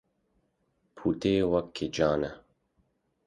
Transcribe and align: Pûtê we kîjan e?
Pûtê 0.95 1.35
we 1.51 1.59
kîjan 1.75 2.21
e? 2.29 2.31